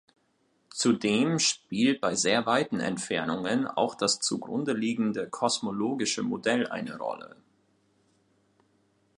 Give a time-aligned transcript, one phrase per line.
[0.71, 7.35] Zudem spielt bei sehr weiten Entfernungen auch das zugrundeliegende kosmologische Modell eine Rolle.